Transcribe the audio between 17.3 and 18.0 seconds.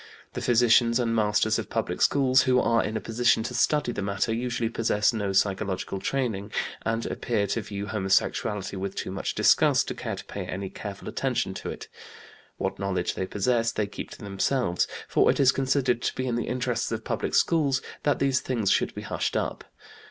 schools